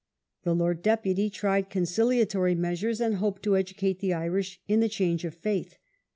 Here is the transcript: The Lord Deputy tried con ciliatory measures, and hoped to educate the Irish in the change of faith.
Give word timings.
The 0.43 0.55
Lord 0.55 0.81
Deputy 0.81 1.29
tried 1.29 1.69
con 1.69 1.83
ciliatory 1.83 2.57
measures, 2.57 2.99
and 2.99 3.17
hoped 3.17 3.43
to 3.43 3.55
educate 3.55 3.99
the 3.99 4.13
Irish 4.15 4.59
in 4.67 4.79
the 4.79 4.89
change 4.89 5.23
of 5.25 5.35
faith. 5.35 5.77